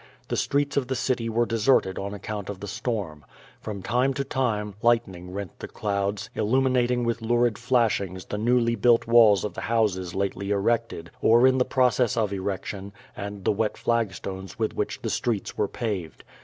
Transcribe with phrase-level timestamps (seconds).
[0.29, 3.23] The streets of the city were deserted on account of the storm.
[3.59, 9.05] From time to time, lightning rent the clouds, illuminating with lurid flashings the newly built
[9.05, 13.77] walls of the houses lately erected, or in the process of erection, and the wet
[13.77, 16.23] flagstones with which the streets were paved.